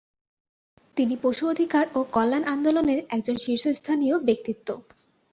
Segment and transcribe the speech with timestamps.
[0.97, 4.67] তিনি পশু অধিকার ও কল্যাণ আন্দোলনের একজন শীর্ষস্থানীয় ব্যক্তিত্ব।